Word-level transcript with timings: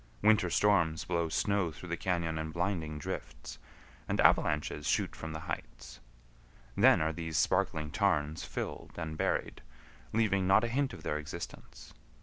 Winter 0.23 0.49
storms 0.49 1.05
blow 1.05 1.29
snow 1.29 1.71
through 1.71 1.89
the 1.89 1.95
cañon 1.95 2.39
in 2.39 2.49
blinding 2.49 2.97
drifts, 2.97 3.59
and 4.07 4.19
avalanches 4.19 4.87
shoot 4.87 5.15
from 5.15 5.31
the 5.31 5.41
heights. 5.41 5.99
Then 6.75 7.01
are 7.03 7.13
these 7.13 7.37
sparkling 7.37 7.91
tarns 7.91 8.43
filled 8.43 8.93
and 8.97 9.15
buried, 9.15 9.61
leaving 10.11 10.47
not 10.47 10.63
a 10.63 10.67
hint 10.69 10.91
of 10.93 11.03
their 11.03 11.19
existence. 11.19 11.93